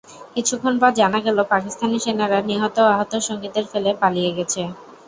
কিছুক্ষণ 0.35 0.73
পর 0.81 0.91
জানা 0.99 1.19
গেল, 1.25 1.37
পাকিস্তানি 1.51 1.97
সেনারা 1.99 2.39
নিহত 2.49 2.75
ও 2.81 2.91
আহত 2.93 3.13
সঙ্গীদের 3.27 3.65
ফেলে 3.71 3.91
পালিয়ে 4.01 4.31
গেছে। 4.37 4.61